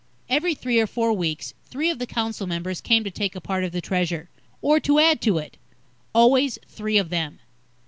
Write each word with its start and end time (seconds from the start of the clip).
Every 0.29 0.55
three 0.55 0.79
or 0.79 0.87
four 0.87 1.13
weeks, 1.13 1.53
three 1.69 1.91
of 1.91 1.99
the 1.99 2.07
council 2.07 2.47
members 2.47 2.81
came 2.81 3.03
to 3.03 3.11
take 3.11 3.35
a 3.35 3.39
part 3.39 3.63
of 3.63 3.71
the 3.71 3.81
Treasure, 3.81 4.29
or 4.59 4.79
to 4.79 4.97
add 4.97 5.21
to 5.21 5.37
it. 5.37 5.57
Always 6.11 6.57
three 6.67 6.97
of 6.97 7.11
them. 7.11 7.37